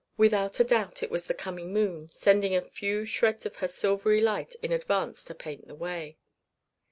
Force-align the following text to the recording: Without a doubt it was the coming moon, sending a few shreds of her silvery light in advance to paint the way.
Without 0.17 0.59
a 0.59 0.63
doubt 0.63 1.03
it 1.03 1.11
was 1.11 1.27
the 1.27 1.33
coming 1.35 1.71
moon, 1.71 2.09
sending 2.11 2.55
a 2.55 2.61
few 2.63 3.05
shreds 3.05 3.45
of 3.45 3.57
her 3.57 3.67
silvery 3.67 4.19
light 4.19 4.55
in 4.63 4.71
advance 4.71 5.23
to 5.25 5.35
paint 5.35 5.67
the 5.67 5.75
way. 5.75 6.17